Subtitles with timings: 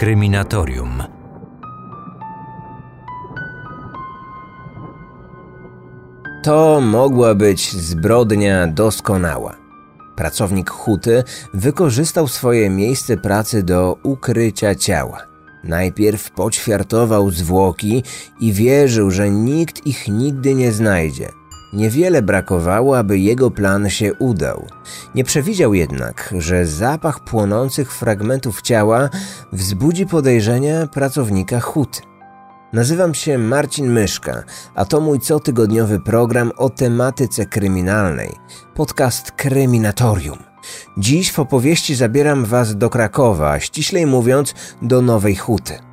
[0.00, 1.02] Kryminatorium.
[6.42, 9.56] To mogła być zbrodnia doskonała.
[10.16, 11.24] Pracownik huty
[11.54, 15.18] wykorzystał swoje miejsce pracy do ukrycia ciała.
[15.64, 18.02] Najpierw poćwiartował zwłoki
[18.40, 21.39] i wierzył, że nikt ich nigdy nie znajdzie.
[21.72, 24.66] Niewiele brakowało, aby jego plan się udał.
[25.14, 29.08] Nie przewidział jednak, że zapach płonących fragmentów ciała
[29.52, 32.00] wzbudzi podejrzenia pracownika huty.
[32.72, 34.42] Nazywam się Marcin Myszka,
[34.74, 38.32] a to mój cotygodniowy program o tematyce kryminalnej,
[38.74, 40.38] podcast Kryminatorium.
[40.98, 45.89] Dziś w opowieści zabieram Was do Krakowa, ściślej mówiąc do Nowej Huty.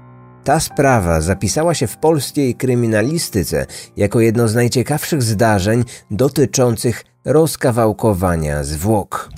[0.47, 3.65] Ta sprawa zapisała się w polskiej kryminalistyce
[3.97, 9.29] jako jedno z najciekawszych zdarzeń dotyczących rozkawałkowania zwłok.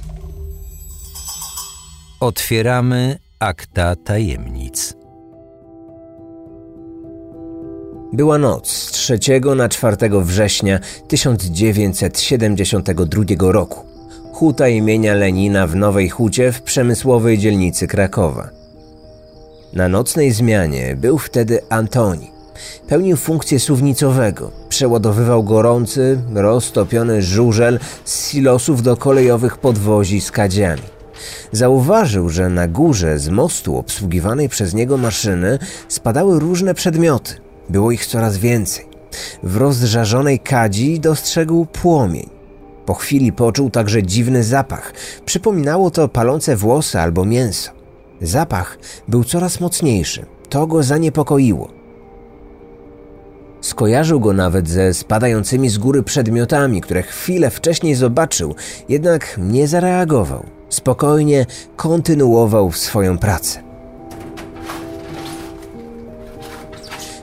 [2.19, 4.93] Otwieramy akta tajemnic.
[8.13, 9.19] Była noc z 3
[9.55, 13.85] na 4 września 1972 roku.
[14.33, 18.58] Huta imienia Lenina w Nowej Hucie w przemysłowej dzielnicy Krakowa.
[19.73, 22.31] Na nocnej zmianie był wtedy Antoni.
[22.87, 24.51] Pełnił funkcję suwnicowego.
[24.69, 30.81] Przeładowywał gorący, roztopiony żużel z silosów do kolejowych podwozi z kadziami.
[31.51, 37.33] Zauważył, że na górze z mostu obsługiwanej przez niego maszyny spadały różne przedmioty.
[37.69, 38.85] Było ich coraz więcej.
[39.43, 42.29] W rozżarzonej kadzi dostrzegł płomień.
[42.85, 44.93] Po chwili poczuł także dziwny zapach.
[45.25, 47.78] Przypominało to palące włosy albo mięso.
[48.21, 50.25] Zapach był coraz mocniejszy.
[50.49, 51.79] To go zaniepokoiło.
[53.61, 58.55] Skojarzył go nawet ze spadającymi z góry przedmiotami, które chwilę wcześniej zobaczył,
[58.89, 60.45] jednak nie zareagował.
[60.69, 63.63] Spokojnie kontynuował swoją pracę.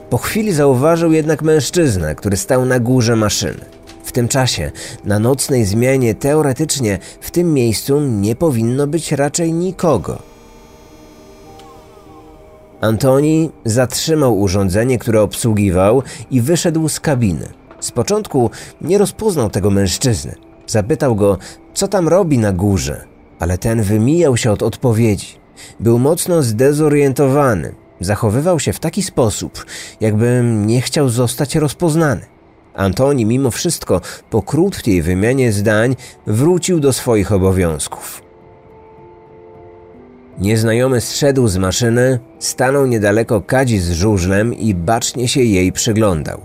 [0.09, 3.65] Po chwili zauważył jednak mężczyznę, który stał na górze maszyny.
[4.03, 4.71] W tym czasie,
[5.05, 10.26] na nocnej zmianie, teoretycznie w tym miejscu nie powinno być raczej nikogo.
[12.81, 17.47] Antoni zatrzymał urządzenie, które obsługiwał i wyszedł z kabiny.
[17.79, 18.49] Z początku
[18.81, 20.35] nie rozpoznał tego mężczyzny.
[20.67, 21.37] Zapytał go,
[21.73, 23.05] co tam robi na górze,
[23.39, 25.27] ale ten wymijał się od odpowiedzi.
[25.79, 27.75] Był mocno zdezorientowany.
[27.99, 29.65] Zachowywał się w taki sposób,
[30.01, 32.21] jakby nie chciał zostać rozpoznany.
[32.73, 35.95] Antoni mimo wszystko po krótkiej wymianie zdań
[36.27, 38.26] wrócił do swoich obowiązków.
[40.37, 46.41] Nieznajomy zszedł z maszyny, stanął niedaleko kadzi z żużlem i bacznie się jej przyglądał.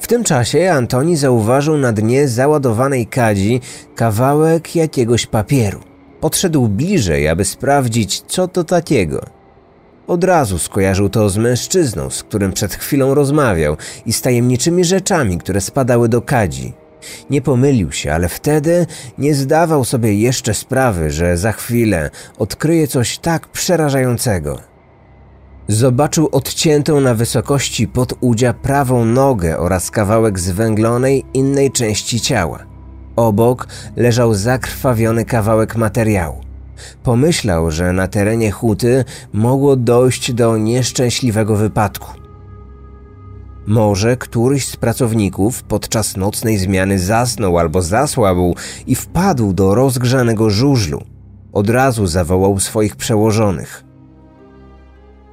[0.00, 3.60] W tym czasie Antoni zauważył na dnie załadowanej kadzi
[3.94, 5.80] kawałek jakiegoś papieru.
[6.20, 9.26] Podszedł bliżej, aby sprawdzić, co to takiego–
[10.06, 13.76] od razu skojarzył to z mężczyzną, z którym przed chwilą rozmawiał
[14.06, 16.72] i z tajemniczymi rzeczami, które spadały do kadzi.
[17.30, 18.86] Nie pomylił się, ale wtedy
[19.18, 24.60] nie zdawał sobie jeszcze sprawy, że za chwilę odkryje coś tak przerażającego.
[25.68, 32.58] Zobaczył odciętą na wysokości pod udzia prawą nogę oraz kawałek zwęglonej innej części ciała.
[33.16, 36.40] Obok leżał zakrwawiony kawałek materiału.
[37.02, 42.25] Pomyślał, że na terenie huty mogło dojść do nieszczęśliwego wypadku.
[43.66, 48.54] Może któryś z pracowników podczas nocnej zmiany zasnął albo zasłabł
[48.86, 51.02] i wpadł do rozgrzanego żużlu.
[51.52, 53.84] Od razu zawołał swoich przełożonych.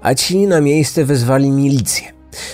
[0.01, 2.13] A ci na miejsce wezwali milicję.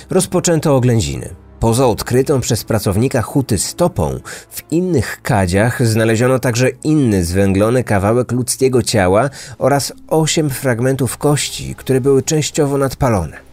[0.09, 1.29] Rozpoczęto oględziny.
[1.59, 4.19] Poza odkrytą przez pracownika huty stopą,
[4.49, 12.01] w innych kadziach znaleziono także inny zwęglony kawałek ludzkiego ciała oraz osiem fragmentów kości, które
[12.01, 13.48] były częściowo nadpalone.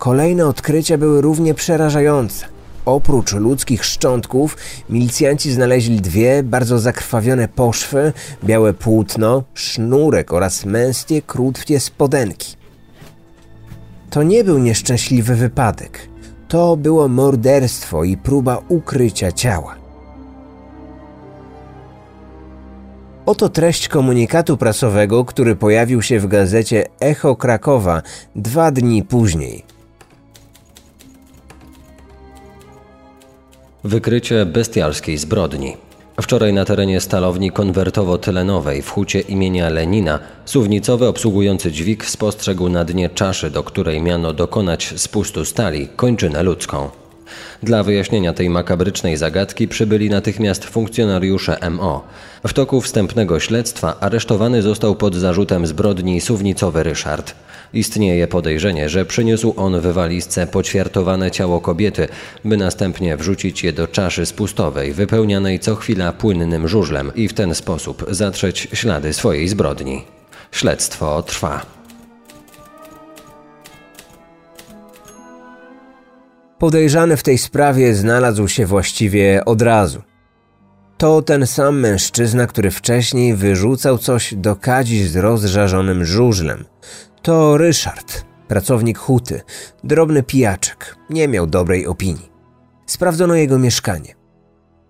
[0.00, 2.46] Kolejne odkrycia były równie przerażające.
[2.84, 4.56] Oprócz ludzkich szczątków,
[4.90, 8.12] milicjanci znaleźli dwie bardzo zakrwawione poszwy,
[8.44, 12.56] białe płótno, sznurek oraz męskie, krótkie spodenki.
[14.10, 16.08] To nie był nieszczęśliwy wypadek.
[16.48, 19.74] To było morderstwo i próba ukrycia ciała.
[23.26, 28.02] Oto treść komunikatu prasowego, który pojawił się w gazecie Echo Krakowa
[28.36, 29.69] dwa dni później.
[33.84, 35.76] Wykrycie bestialskiej zbrodni.
[36.22, 43.08] Wczoraj na terenie stalowni konwertowo-tylenowej w hucie imienia Lenina suwnicowy obsługujący dźwig spostrzegł na dnie
[43.08, 46.90] czaszy, do której miano dokonać spustu stali, kończynę ludzką.
[47.62, 52.04] Dla wyjaśnienia tej makabrycznej zagadki przybyli natychmiast funkcjonariusze MO.
[52.46, 57.34] W toku wstępnego śledztwa aresztowany został pod zarzutem zbrodni suwnicowy Ryszard.
[57.72, 62.08] Istnieje podejrzenie, że przyniósł on w walizce poćwiartowane ciało kobiety,
[62.44, 67.54] by następnie wrzucić je do czaszy spustowej, wypełnianej co chwila płynnym żużlem i w ten
[67.54, 70.04] sposób zatrzeć ślady swojej zbrodni.
[70.52, 71.79] Śledztwo trwa.
[76.60, 80.02] Podejrzany w tej sprawie znalazł się właściwie od razu.
[80.98, 86.64] To ten sam mężczyzna, który wcześniej wyrzucał coś do kadzi z rozżarzonym żużlem.
[87.22, 89.40] To Ryszard, pracownik huty,
[89.84, 92.30] drobny pijaczek, nie miał dobrej opinii.
[92.86, 94.14] Sprawdzono jego mieszkanie.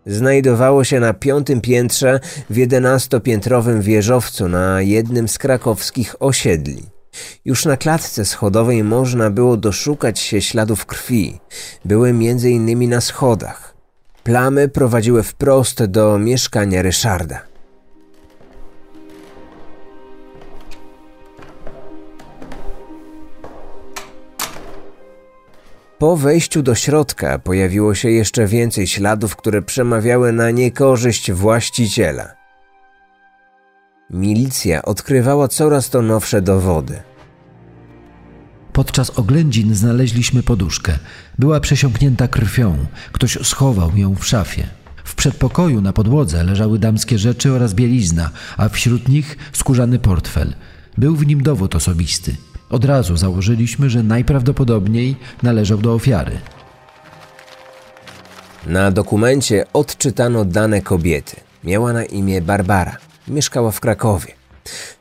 [0.06, 2.20] Znajdowało się na piątym piętrze
[2.50, 6.99] w jedenastopiętrowym wieżowcu na jednym z krakowskich osiedli.
[7.44, 11.40] Już na klatce schodowej można było doszukać się śladów krwi.
[11.84, 13.74] Były między innymi na schodach.
[14.24, 17.50] Plamy prowadziły wprost do mieszkania Ryszarda.
[25.98, 32.39] Po wejściu do środka pojawiło się jeszcze więcej śladów, które przemawiały na niekorzyść właściciela.
[34.10, 37.00] Milicja odkrywała coraz to nowsze dowody.
[38.72, 40.98] Podczas oględzin znaleźliśmy poduszkę.
[41.38, 42.76] Była przesiąknięta krwią.
[43.12, 44.66] Ktoś schował ją w szafie.
[45.04, 50.54] W przedpokoju na podłodze leżały damskie rzeczy oraz bielizna, a wśród nich skórzany portfel.
[50.98, 52.36] Był w nim dowód osobisty.
[52.70, 56.38] Od razu założyliśmy, że najprawdopodobniej należał do ofiary.
[58.66, 61.36] Na dokumencie odczytano dane kobiety.
[61.64, 63.09] Miała na imię Barbara.
[63.30, 64.32] Mieszkała w Krakowie.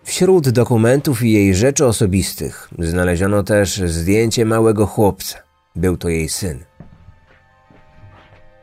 [0.04, 5.40] Wśród dokumentów i jej rzeczy osobistych znaleziono też zdjęcie małego chłopca.
[5.76, 6.64] Był to jej syn.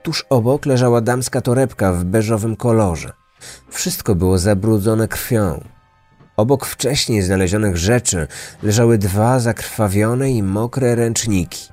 [0.03, 3.13] Tuż obok leżała damska torebka w beżowym kolorze.
[3.71, 5.65] Wszystko było zabrudzone krwią.
[6.37, 8.27] Obok wcześniej znalezionych rzeczy
[8.63, 11.69] leżały dwa zakrwawione i mokre ręczniki.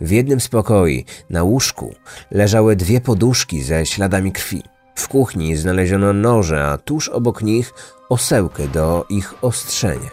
[0.00, 1.94] W jednym z pokoi, na łóżku,
[2.30, 4.73] leżały dwie poduszki ze śladami krwi.
[4.94, 7.74] W kuchni znaleziono noże, a tuż obok nich
[8.08, 10.10] osełkę do ich ostrzenia.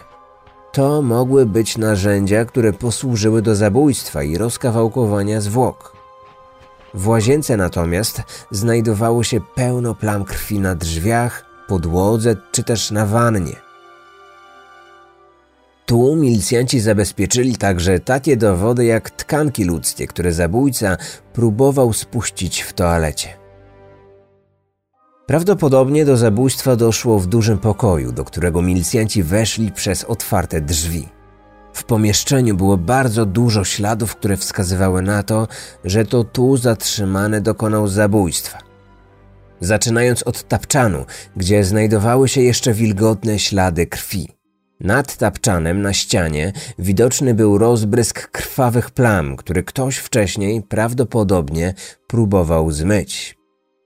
[0.72, 5.96] To mogły być narzędzia, które posłużyły do zabójstwa i rozkawałkowania zwłok.
[6.94, 13.56] W łazience natomiast znajdowało się pełno plam krwi na drzwiach, podłodze czy też na wannie.
[15.86, 20.96] Tu milicjanci zabezpieczyli także takie dowody jak tkanki ludzkie, które zabójca
[21.32, 23.41] próbował spuścić w toalecie.
[25.32, 31.08] Prawdopodobnie do zabójstwa doszło w dużym pokoju, do którego milicjanci weszli przez otwarte drzwi.
[31.72, 35.48] W pomieszczeniu było bardzo dużo śladów, które wskazywały na to,
[35.84, 38.58] że to tu zatrzymany dokonał zabójstwa.
[39.60, 41.04] Zaczynając od tapczanu,
[41.36, 44.28] gdzie znajdowały się jeszcze wilgotne ślady krwi.
[44.80, 51.74] Nad tapczanem na ścianie widoczny był rozbrysk krwawych plam, który ktoś wcześniej prawdopodobnie
[52.06, 53.41] próbował zmyć.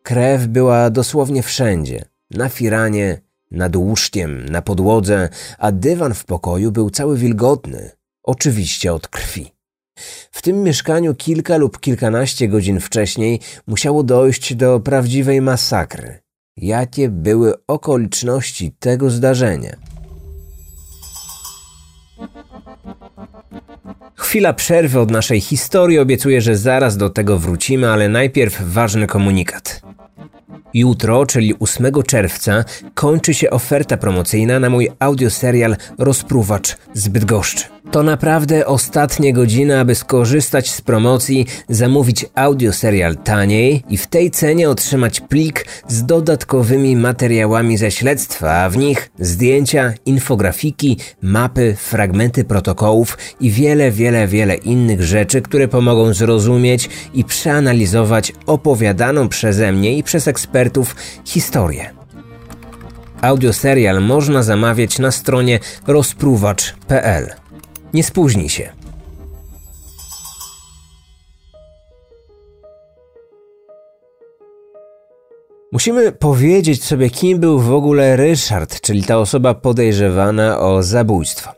[0.07, 2.05] Krew była dosłownie wszędzie.
[2.31, 3.21] Na firanie,
[3.51, 7.91] nad łóżkiem, na podłodze, a dywan w pokoju był cały wilgotny.
[8.23, 9.53] Oczywiście od krwi.
[10.31, 16.19] W tym mieszkaniu kilka lub kilkanaście godzin wcześniej musiało dojść do prawdziwej masakry.
[16.57, 19.77] Jakie były okoliczności tego zdarzenia?
[24.15, 25.99] Chwila przerwy od naszej historii.
[25.99, 29.87] Obiecuję, że zaraz do tego wrócimy, ale najpierw ważny komunikat.
[30.77, 32.65] Jutro, czyli 8 czerwca,
[32.95, 37.76] kończy się oferta promocyjna na mój audioserial Rozpruwacz z Bydgoszczy.
[37.91, 44.71] To naprawdę ostatnie godziny, aby skorzystać z promocji, zamówić audioserial taniej i w tej cenie
[44.71, 53.19] otrzymać plik z dodatkowymi materiałami ze śledztwa, a w nich zdjęcia, infografiki, mapy, fragmenty protokołów
[53.41, 60.03] i wiele, wiele, wiele innych rzeczy, które pomogą zrozumieć i przeanalizować opowiadaną przeze mnie i
[60.03, 61.91] przez ekspertów historię.
[63.23, 67.46] Audioserial można zamawiać na stronie rozpruwacz.pl.
[67.95, 68.73] Nie spóźnij się.
[75.73, 81.51] Musimy powiedzieć sobie, kim był w ogóle Ryszard, czyli ta osoba podejrzewana o zabójstwo.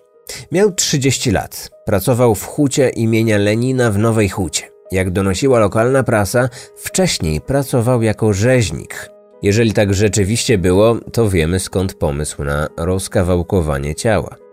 [0.52, 1.70] Miał 30 lat.
[1.84, 4.62] Pracował w hucie imienia Lenina w Nowej Hucie.
[4.92, 9.10] Jak donosiła lokalna prasa, wcześniej pracował jako rzeźnik.
[9.42, 14.47] Jeżeli tak rzeczywiście było, to wiemy skąd pomysł na rozkawałkowanie ciała.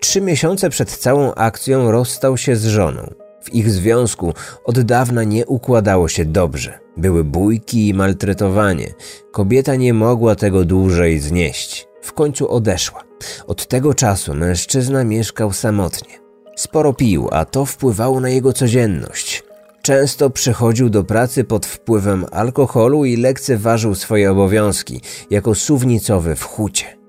[0.00, 3.14] Trzy miesiące przed całą akcją rozstał się z żoną.
[3.42, 6.78] W ich związku od dawna nie układało się dobrze.
[6.96, 8.94] Były bójki i maltretowanie.
[9.32, 11.88] Kobieta nie mogła tego dłużej znieść.
[12.02, 13.04] W końcu odeszła.
[13.46, 16.20] Od tego czasu mężczyzna mieszkał samotnie.
[16.56, 19.42] Sporo pił, a to wpływało na jego codzienność.
[19.82, 26.99] Często przychodził do pracy pod wpływem alkoholu i lekceważył swoje obowiązki jako suwnicowy w hucie.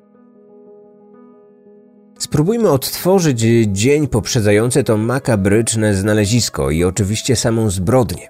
[2.22, 8.28] Spróbujmy odtworzyć dzień poprzedzający to makabryczne znalezisko i oczywiście samą zbrodnię.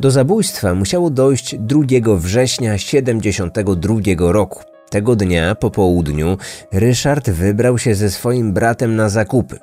[0.00, 1.82] Do zabójstwa musiało dojść 2
[2.16, 4.62] września 72 roku.
[4.90, 6.38] Tego dnia po południu
[6.72, 9.58] Ryszard wybrał się ze swoim bratem na zakupy.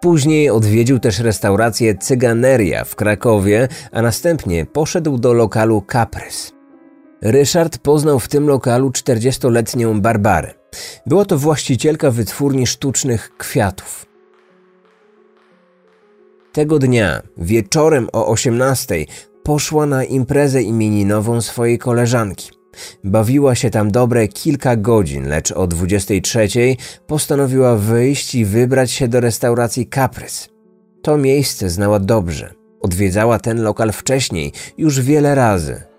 [0.00, 6.51] Później odwiedził też restaurację Cyganeria w Krakowie, a następnie poszedł do lokalu Caprys.
[7.22, 10.54] Ryszard poznał w tym lokalu 40-letnią Barbarę.
[11.06, 14.06] Była to właścicielka wytwórni sztucznych kwiatów.
[16.52, 19.06] Tego dnia, wieczorem o 18,
[19.42, 22.50] poszła na imprezę imieninową swojej koleżanki.
[23.04, 26.48] Bawiła się tam dobre kilka godzin, lecz o 23
[27.06, 30.48] postanowiła wyjść i wybrać się do restauracji Caprys.
[31.02, 32.54] To miejsce znała dobrze.
[32.80, 35.91] Odwiedzała ten lokal wcześniej, już wiele razy.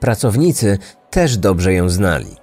[0.00, 0.78] Pracownicy
[1.10, 2.36] też dobrze ją znali.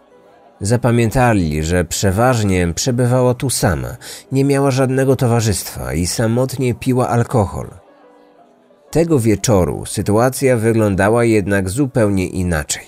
[0.62, 3.98] Zapamiętali, że przeważnie przebywała tu sama,
[4.32, 7.68] nie miała żadnego towarzystwa i samotnie piła alkohol.
[8.92, 12.84] Tego wieczoru sytuacja wyglądała jednak zupełnie inaczej.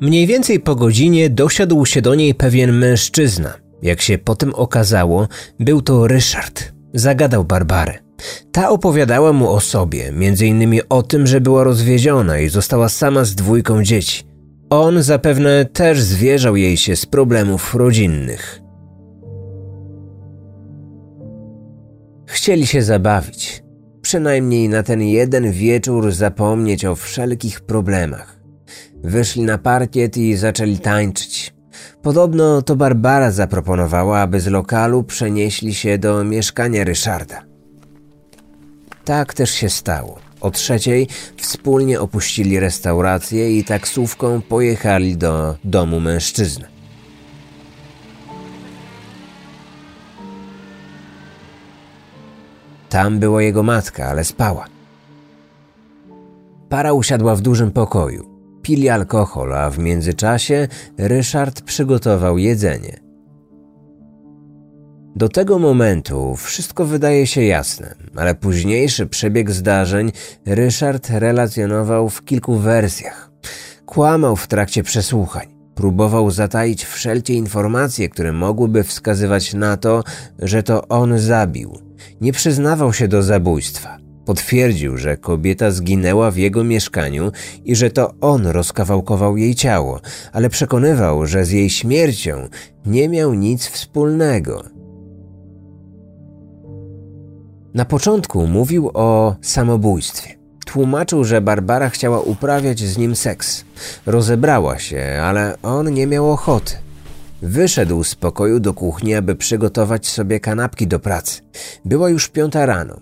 [0.00, 3.54] Mniej więcej po godzinie dosiadł się do niej pewien mężczyzna.
[3.82, 5.28] Jak się potem okazało,
[5.60, 6.72] był to Ryszard.
[6.94, 8.01] Zagadał Barbarę.
[8.52, 13.24] Ta opowiadała mu o sobie, między innymi o tym, że była rozwiedziona i została sama
[13.24, 14.24] z dwójką dzieci.
[14.70, 18.60] On zapewne też zwierzał jej się z problemów rodzinnych.
[22.26, 23.62] Chcieli się zabawić,
[24.02, 28.40] przynajmniej na ten jeden wieczór zapomnieć o wszelkich problemach.
[29.04, 31.54] Wyszli na parkiet i zaczęli tańczyć.
[32.02, 37.51] Podobno to Barbara zaproponowała, aby z lokalu przenieśli się do mieszkania Ryszarda.
[39.04, 40.18] Tak też się stało.
[40.40, 46.66] O trzeciej wspólnie opuścili restaurację i taksówką pojechali do domu mężczyzny.
[52.88, 54.66] Tam była jego matka, ale spała.
[56.68, 58.32] Para usiadła w dużym pokoju.
[58.62, 60.68] Pili alkohol, a w międzyczasie
[60.98, 63.11] Ryszard przygotował jedzenie.
[65.16, 70.12] Do tego momentu wszystko wydaje się jasne, ale późniejszy przebieg zdarzeń
[70.46, 73.30] Ryszard relacjonował w kilku wersjach.
[73.86, 75.46] Kłamał w trakcie przesłuchań.
[75.74, 80.04] Próbował zataić wszelkie informacje, które mogłyby wskazywać na to,
[80.38, 81.78] że to on zabił.
[82.20, 83.98] Nie przyznawał się do zabójstwa.
[84.24, 87.32] Potwierdził, że kobieta zginęła w jego mieszkaniu
[87.64, 90.00] i że to on rozkawałkował jej ciało,
[90.32, 92.48] ale przekonywał, że z jej śmiercią
[92.86, 94.64] nie miał nic wspólnego.
[97.74, 100.34] Na początku mówił o samobójstwie.
[100.66, 103.64] Tłumaczył, że Barbara chciała uprawiać z nim seks.
[104.06, 106.74] Rozebrała się, ale on nie miał ochoty.
[107.42, 111.40] Wyszedł z pokoju do kuchni, aby przygotować sobie kanapki do pracy.
[111.84, 113.00] Była już piąta rano.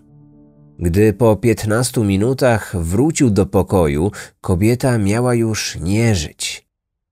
[0.79, 4.11] Gdy po piętnastu minutach wrócił do pokoju,
[4.41, 6.67] kobieta miała już nie żyć.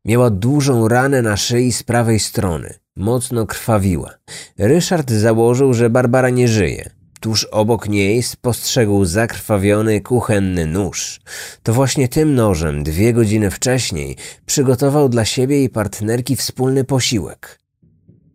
[0.04, 2.74] Miała dużą ranę na szyi z prawej strony.
[2.96, 4.10] Mocno krwawiła.
[4.58, 6.97] Ryszard założył, że Barbara nie żyje.
[7.20, 11.20] Tuż obok niej spostrzegł zakrwawiony kuchenny nóż.
[11.62, 17.58] To właśnie tym nożem dwie godziny wcześniej przygotował dla siebie i partnerki wspólny posiłek.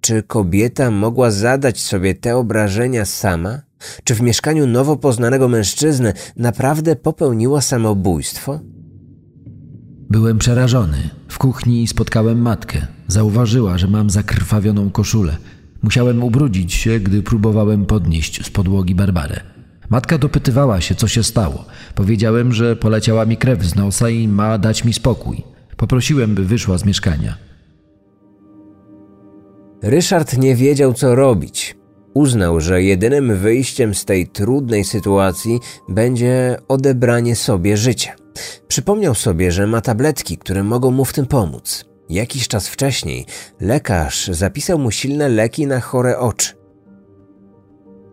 [0.02, 3.62] Czy kobieta mogła zadać sobie te obrażenia sama?
[4.04, 8.60] Czy w mieszkaniu nowo poznanego mężczyzny naprawdę popełniła samobójstwo?
[10.10, 11.10] Byłem przerażony.
[11.30, 12.88] W kuchni spotkałem matkę.
[13.08, 15.38] Zauważyła, że mam zakrwawioną koszulę.
[15.84, 19.40] Musiałem ubrudzić się, gdy próbowałem podnieść z podłogi Barbarę.
[19.90, 21.66] Matka dopytywała się, co się stało.
[21.96, 25.44] Powiedziałem, że poleciała mi krew z nosa i ma dać mi spokój.
[25.78, 27.38] Poprosiłem, by wyszła z mieszkania.
[29.82, 31.76] Ryszard nie wiedział, co robić.
[32.14, 35.60] Uznał, że jedynym wyjściem z tej trudnej sytuacji
[35.90, 38.16] będzie odebranie sobie życia.
[38.68, 41.93] Przypomniał sobie, że ma tabletki, które mogą mu w tym pomóc.
[42.10, 43.26] Jakiś czas wcześniej
[43.60, 46.54] lekarz zapisał mu silne leki na chore oczy.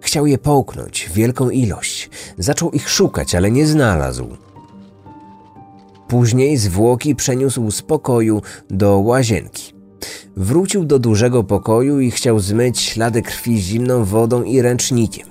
[0.01, 2.11] Chciał je połknąć, wielką ilość.
[2.39, 4.37] Zaczął ich szukać, ale nie znalazł.
[6.09, 9.75] Później zwłoki przeniósł z pokoju do łazienki.
[10.37, 15.29] Wrócił do dużego pokoju i chciał zmyć ślady krwi zimną wodą i ręcznikiem.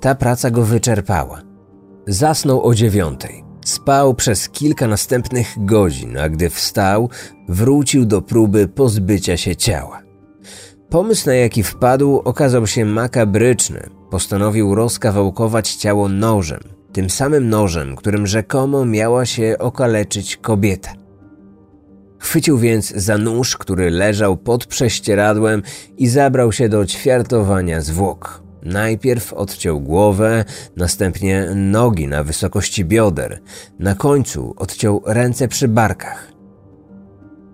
[0.00, 1.42] Ta praca go wyczerpała.
[2.06, 3.45] Zasnął o dziewiątej.
[3.66, 7.10] Spał przez kilka następnych godzin, a gdy wstał,
[7.48, 10.02] wrócił do próby pozbycia się ciała.
[10.88, 13.90] Pomysł, na jaki wpadł, okazał się makabryczny.
[14.10, 16.60] Postanowił rozkawałkować ciało nożem,
[16.92, 20.92] tym samym nożem, którym rzekomo miała się okaleczyć kobieta.
[22.18, 25.62] Chwycił więc za nóż, który leżał pod prześcieradłem
[25.96, 28.45] i zabrał się do ćwiartowania zwłok.
[28.66, 30.44] Najpierw odciął głowę,
[30.76, 33.40] następnie nogi na wysokości bioder,
[33.78, 36.32] na końcu odciął ręce przy barkach.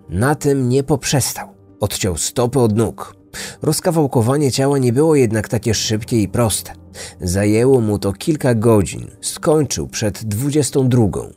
[0.09, 1.47] Na tym nie poprzestał.
[1.79, 3.15] Odciął stopy od nóg.
[3.61, 6.73] Rozkawałkowanie ciała nie było jednak takie szybkie i proste.
[7.21, 9.07] Zajęło mu to kilka godzin.
[9.21, 11.33] Skończył przed dwudziestą drugą.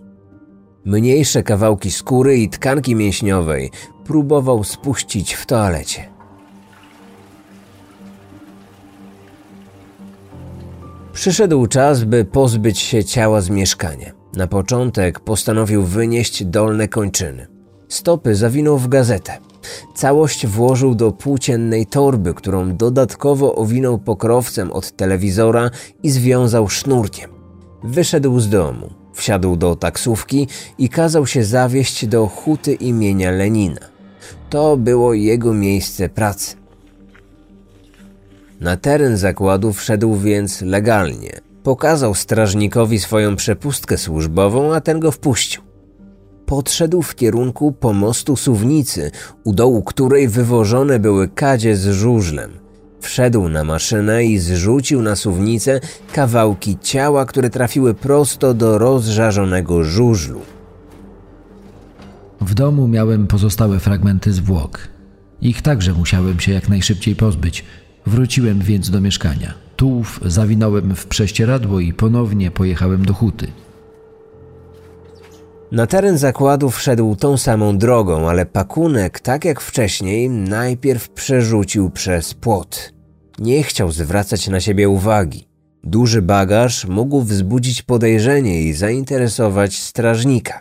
[0.84, 3.70] Mniejsze kawałki skóry i tkanki mięśniowej
[4.04, 6.15] próbował spuścić w toalecie.
[11.16, 14.12] Przyszedł czas, by pozbyć się ciała z mieszkania.
[14.34, 17.46] Na początek postanowił wynieść dolne kończyny.
[17.88, 19.32] Stopy zawinął w gazetę.
[19.94, 25.70] Całość włożył do płóciennej torby, którą dodatkowo owinął pokrowcem od telewizora
[26.02, 27.30] i związał sznurkiem.
[27.84, 33.80] Wyszedł z domu, wsiadł do taksówki i kazał się zawieźć do huty imienia Lenina.
[34.50, 36.65] To było jego miejsce pracy.
[38.60, 41.40] Na teren zakładu wszedł więc legalnie.
[41.62, 45.62] Pokazał strażnikowi swoją przepustkę służbową, a ten go wpuścił.
[46.46, 49.10] Podszedł w kierunku pomostu suwnicy,
[49.44, 52.50] u dołu której wywożone były kadzie z żużlem.
[53.00, 55.80] Wszedł na maszynę i zrzucił na suwnicę
[56.12, 60.40] kawałki ciała, które trafiły prosto do rozżarzonego żużlu.
[62.40, 64.88] W domu miałem pozostałe fragmenty zwłok.
[65.40, 67.64] Ich także musiałem się jak najszybciej pozbyć–
[68.06, 69.54] Wróciłem więc do mieszkania.
[69.76, 73.52] Tułów zawinąłem w prześcieradło i ponownie pojechałem do huty.
[75.72, 82.34] Na teren zakładu wszedł tą samą drogą, ale pakunek, tak jak wcześniej, najpierw przerzucił przez
[82.34, 82.92] płot.
[83.38, 85.48] Nie chciał zwracać na siebie uwagi.
[85.84, 90.60] Duży bagaż mógł wzbudzić podejrzenie i zainteresować strażnika.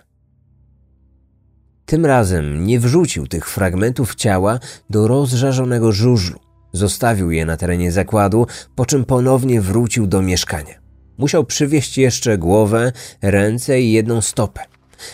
[1.85, 6.44] Tym razem nie wrzucił tych fragmentów ciała do rozżarzonego żużlu.
[6.75, 10.73] Zostawił je na terenie zakładu, po czym ponownie wrócił do mieszkania.
[11.17, 14.61] Musiał przywieźć jeszcze głowę, ręce i jedną stopę.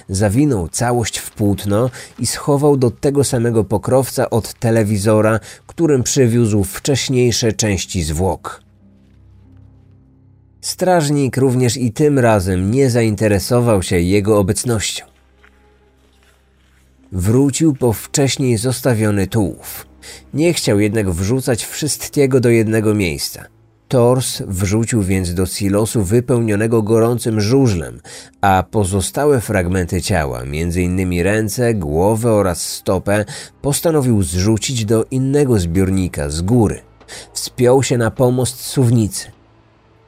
[0.09, 7.53] Zawinął całość w płótno i schował do tego samego pokrowca od telewizora, którym przywiózł wcześniejsze
[7.53, 8.61] części zwłok.
[10.61, 15.05] Strażnik również i tym razem nie zainteresował się jego obecnością.
[17.11, 19.90] Wrócił po wcześniej zostawiony tułów.
[20.33, 23.45] Nie chciał jednak wrzucać wszystkiego do jednego miejsca.
[23.91, 28.01] Tors wrzucił więc do silosu wypełnionego gorącym żużlem,
[28.41, 31.23] a pozostałe fragmenty ciała, m.in.
[31.23, 33.25] ręce, głowę oraz stopę,
[33.61, 36.81] postanowił zrzucić do innego zbiornika z góry.
[37.33, 39.31] Wspiął się na pomost suwnicy.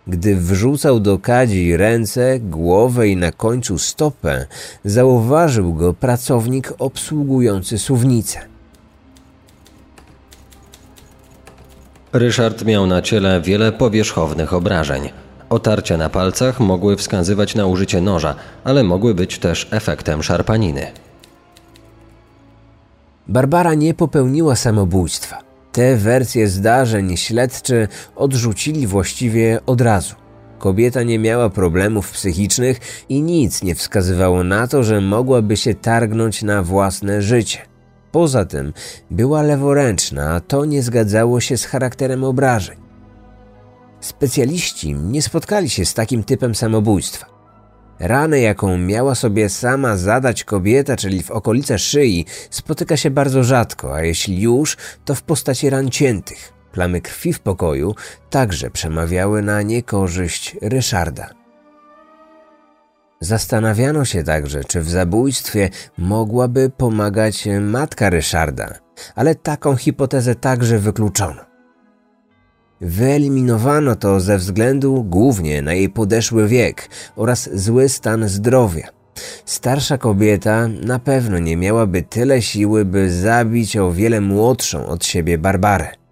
[0.08, 4.46] Gdy wrzucał do kadzi ręce, głowę i na końcu stopę,
[4.86, 8.53] zauważył go pracownik obsługujący suwnicę.
[12.14, 15.10] Ryszard miał na ciele wiele powierzchownych obrażeń.
[15.50, 20.92] Otarcia na palcach mogły wskazywać na użycie noża, ale mogły być też efektem szarpaniny.
[23.28, 25.40] Barbara nie popełniła samobójstwa.
[25.72, 30.16] Te wersje zdarzeń śledczy odrzucili właściwie od razu.
[30.60, 36.44] Kobieta nie miała problemów psychicznych i nic nie wskazywało na to, że mogłaby się targnąć
[36.44, 37.73] na własne życie.
[38.14, 38.74] Poza tym
[39.12, 42.78] była leworęczna, a to nie zgadzało się z charakterem obrażeń.
[44.00, 47.26] Specjaliści nie spotkali się z takim typem samobójstwa.
[48.00, 53.96] Ranę, jaką miała sobie sama zadać kobieta, czyli w okolice szyi, spotyka się bardzo rzadko,
[53.96, 56.54] a jeśli już, to w postaci ran ciętych.
[56.72, 57.96] Plamy krwi w pokoju
[58.30, 61.43] także przemawiały na niekorzyść Ryszarda.
[63.24, 68.74] Zastanawiano się także, czy w zabójstwie mogłaby pomagać matka Ryszarda,
[69.16, 71.42] ale taką hipotezę także wykluczono.
[72.82, 78.88] Wyeliminowano to ze względu głównie na jej podeszły wiek oraz zły stan zdrowia.
[79.46, 85.38] Starsza kobieta na pewno nie miałaby tyle siły, by zabić o wiele młodszą od siebie
[85.38, 86.03] Barbarę.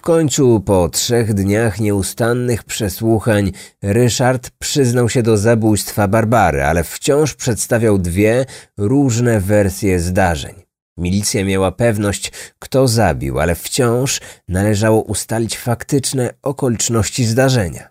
[0.00, 7.34] W końcu po trzech dniach nieustannych przesłuchań Ryszard przyznał się do zabójstwa Barbary, ale wciąż
[7.34, 10.54] przedstawiał dwie różne wersje zdarzeń.
[10.96, 17.88] Milicja miała pewność, kto zabił, ale wciąż należało ustalić faktyczne okoliczności zdarzenia.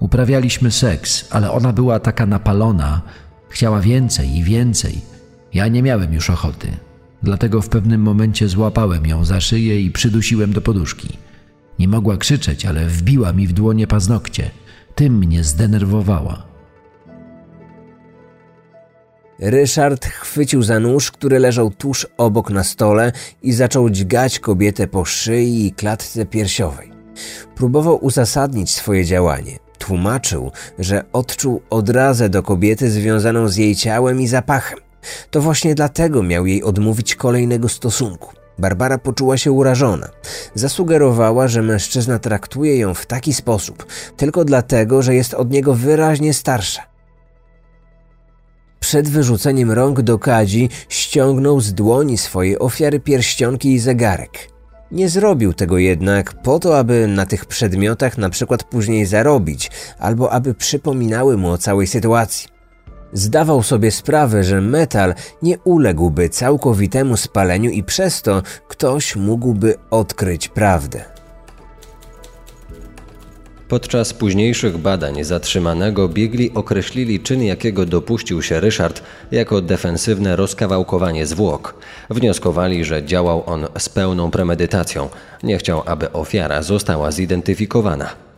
[0.00, 3.02] Uprawialiśmy seks, ale ona była taka napalona,
[3.48, 5.00] chciała więcej i więcej.
[5.54, 6.89] Ja nie miałem już ochoty.
[7.22, 11.08] Dlatego w pewnym momencie złapałem ją za szyję i przydusiłem do poduszki.
[11.78, 14.50] Nie mogła krzyczeć, ale wbiła mi w dłonie paznokcie.
[14.94, 16.50] Tym mnie zdenerwowała.
[19.38, 25.04] Ryszard chwycił za nóż, który leżał tuż obok na stole i zaczął dźgać kobietę po
[25.04, 26.90] szyi i klatce piersiowej.
[27.54, 29.58] Próbował uzasadnić swoje działanie.
[29.78, 34.78] Tłumaczył, że odczuł odrazę do kobiety związaną z jej ciałem i zapachem.
[35.30, 38.40] To właśnie dlatego miał jej odmówić kolejnego stosunku.
[38.58, 40.08] Barbara poczuła się urażona.
[40.54, 43.86] Zasugerowała, że mężczyzna traktuje ją w taki sposób
[44.16, 46.82] tylko dlatego, że jest od niego wyraźnie starsza.
[48.80, 54.48] Przed wyrzuceniem rąk do kadzi ściągnął z dłoni swojej ofiary pierścionki i zegarek.
[54.92, 60.32] Nie zrobił tego jednak po to, aby na tych przedmiotach na przykład później zarobić, albo
[60.32, 62.59] aby przypominały mu o całej sytuacji.
[63.12, 70.48] Zdawał sobie sprawę, że metal nie uległby całkowitemu spaleniu i przez to ktoś mógłby odkryć
[70.48, 71.04] prawdę.
[73.68, 81.74] Podczas późniejszych badań zatrzymanego biegli określili czyn, jakiego dopuścił się Ryszard, jako defensywne rozkawałkowanie zwłok.
[82.10, 85.08] Wnioskowali, że działał on z pełną premedytacją.
[85.42, 88.29] Nie chciał, aby ofiara została zidentyfikowana.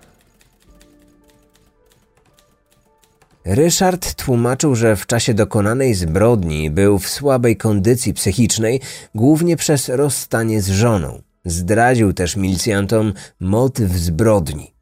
[3.45, 8.81] Ryszard tłumaczył, że w czasie dokonanej zbrodni był w słabej kondycji psychicznej,
[9.15, 11.23] głównie przez rozstanie z żoną.
[11.45, 14.75] Zdradził też milicjantom motyw zbrodni.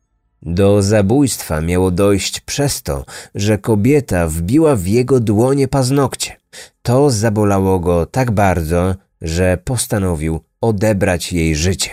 [0.42, 6.37] Do zabójstwa miało dojść przez to, że kobieta wbiła w jego dłonie paznokcie.
[6.83, 11.90] To zabolało go tak bardzo, że postanowił odebrać jej życie.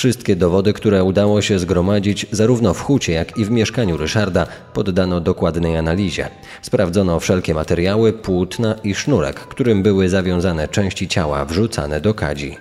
[0.00, 5.20] Wszystkie dowody, które udało się zgromadzić zarówno w hucie, jak i w mieszkaniu Ryszarda, poddano
[5.20, 6.28] dokładnej analizie.
[6.62, 12.56] Sprawdzono wszelkie materiały, płótna i sznurek, którym były zawiązane części ciała wrzucane do kadzi.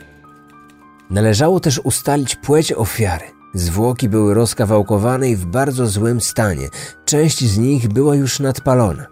[1.10, 3.26] Należało też ustalić płeć ofiary.
[3.54, 6.70] Zwłoki były rozkawałkowane i w bardzo złym stanie.
[7.06, 9.06] Część z nich była już nadpalona.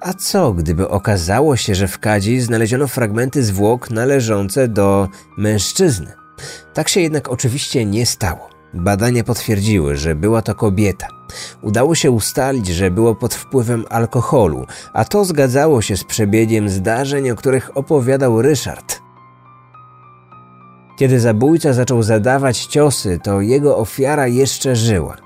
[0.00, 6.25] A co, gdyby okazało się, że w kadzi znaleziono fragmenty zwłok należące do mężczyzny?
[6.74, 8.48] Tak się jednak oczywiście nie stało.
[8.74, 11.06] Badania potwierdziły, że była to kobieta.
[11.62, 17.30] Udało się ustalić, że było pod wpływem alkoholu, a to zgadzało się z przebiegiem zdarzeń,
[17.30, 19.00] o których opowiadał Ryszard.
[20.98, 25.16] Kiedy zabójca zaczął zadawać ciosy, to jego ofiara jeszcze żyła.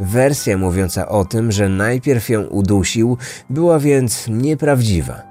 [0.00, 3.18] Wersja mówiąca o tym, że najpierw ją udusił,
[3.50, 5.22] była więc nieprawdziwa.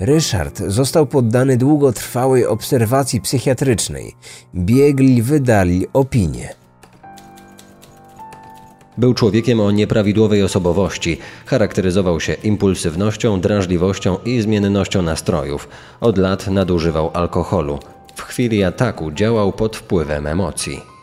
[0.00, 4.14] Ryszard został poddany długotrwałej obserwacji psychiatrycznej.
[4.54, 6.54] Biegli wydali opinię.
[8.98, 11.18] Był człowiekiem o nieprawidłowej osobowości.
[11.46, 15.68] Charakteryzował się impulsywnością, drażliwością i zmiennością nastrojów.
[16.00, 17.78] Od lat nadużywał alkoholu.
[18.14, 20.95] W chwili ataku działał pod wpływem emocji.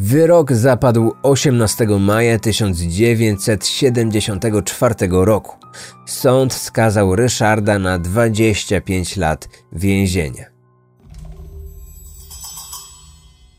[0.00, 5.56] Wyrok zapadł 18 maja 1974 roku.
[6.06, 10.57] Sąd skazał Ryszarda na 25 lat więzienia.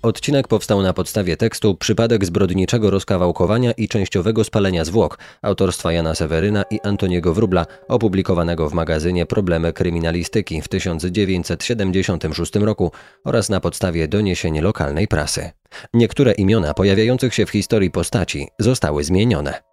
[0.02, 6.64] Odcinek powstał na podstawie tekstu Przypadek zbrodniczego rozkawałkowania i częściowego spalenia zwłok autorstwa Jana Seweryna
[6.72, 12.92] i Antoniego Wróbla, opublikowanego w magazynie Problemy kryminalistyki w 1976 roku
[13.26, 15.52] oraz na podstawie doniesień lokalnej prasy.
[15.94, 19.69] Niektóre imiona pojawiających się w historii postaci zostały zmienione.